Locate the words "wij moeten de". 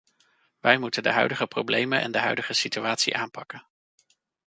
0.59-1.09